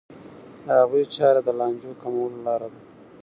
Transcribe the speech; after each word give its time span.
د 0.65 0.67
هغوی 0.81 1.03
چاره 1.15 1.41
د 1.43 1.49
لانجو 1.59 1.91
کمولو 2.01 2.37
لاره 2.45 2.67
ده. 2.73 2.79